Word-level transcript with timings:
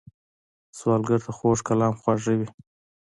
سوالګر 0.77 1.19
ته 1.25 1.31
خوږ 1.37 1.59
کلام 1.67 1.93
خواږه 2.01 2.33
وي 2.39 2.47